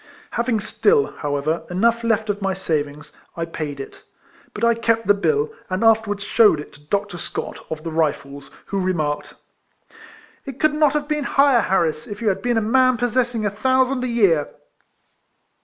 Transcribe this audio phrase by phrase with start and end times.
[0.31, 4.01] Having stiU, however, enough left of my savings, I paid it;
[4.51, 7.19] but I kept the bill, and afterwards shewed it to Dr.
[7.19, 9.35] Scott, of the Rifles, who remarked
[10.47, 13.51] —"It could not have been higher, Harris, if you had been a man possessing a
[13.51, 14.49] thousand a year."